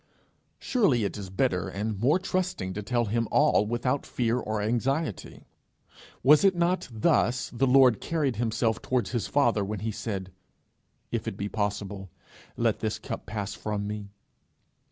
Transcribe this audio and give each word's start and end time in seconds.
Surely 0.57 1.03
it 1.03 1.15
is 1.15 1.29
better 1.29 1.67
and 1.69 1.99
more 1.99 2.17
trusting 2.17 2.73
to 2.73 2.81
tell 2.81 3.05
him 3.05 3.27
all 3.29 3.67
without 3.67 4.03
fear 4.03 4.39
or 4.39 4.59
anxiety. 4.59 5.45
Was 6.23 6.43
it 6.43 6.55
not 6.55 6.89
thus 6.91 7.51
the 7.51 7.67
Lord 7.67 8.01
carried 8.01 8.37
himself 8.37 8.81
towards 8.81 9.11
his 9.11 9.27
Father 9.27 9.63
when 9.63 9.81
he 9.81 9.91
said, 9.91 10.31
'If 11.11 11.27
it 11.27 11.37
be 11.37 11.47
possible, 11.49 12.09
let 12.57 12.79
this 12.79 12.97
cup 12.97 13.27
pass 13.27 13.53
from 13.53 13.85
me'? 13.85 14.09